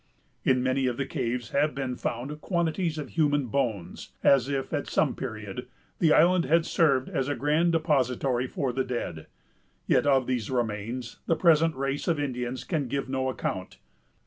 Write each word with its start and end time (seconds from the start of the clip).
In 0.43 0.63
many 0.63 0.87
of 0.87 0.97
the 0.97 1.05
caves 1.05 1.51
have 1.51 1.75
been 1.75 1.95
found 1.95 2.41
quantities 2.41 2.97
of 2.97 3.09
human 3.09 3.45
bones, 3.45 4.13
as 4.23 4.49
if, 4.49 4.73
at 4.73 4.87
some 4.87 5.13
period, 5.15 5.67
the 5.99 6.11
island 6.11 6.45
had 6.45 6.65
served 6.65 7.07
as 7.07 7.27
a 7.27 7.35
grand 7.35 7.71
depository 7.73 8.47
for 8.47 8.73
the 8.73 8.83
dead; 8.83 9.27
yet 9.85 10.07
of 10.07 10.25
these 10.25 10.49
remains 10.49 11.19
the 11.27 11.35
present 11.35 11.75
race 11.75 12.07
of 12.07 12.19
Indians 12.19 12.63
can 12.63 12.87
give 12.87 13.09
no 13.09 13.29
account. 13.29 13.77